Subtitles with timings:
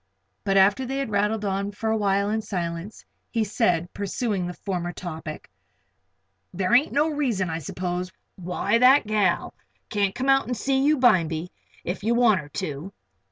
[0.43, 4.53] But after they had rattled on for a while in silence, he said, pursuing the
[4.55, 5.47] former topic:
[6.51, 9.53] "There ain't no reason, I s'pose, why that gal
[9.91, 11.49] can't come out an' see you bimeby,
[11.83, 12.91] if you want her to."